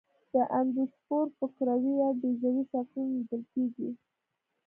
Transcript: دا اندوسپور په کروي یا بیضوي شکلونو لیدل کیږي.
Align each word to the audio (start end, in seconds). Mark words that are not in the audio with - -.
دا 0.33 0.43
اندوسپور 0.59 1.25
په 1.37 1.45
کروي 1.55 1.93
یا 2.01 2.09
بیضوي 2.21 2.63
شکلونو 2.71 3.11
لیدل 3.17 3.41
کیږي. 3.53 3.89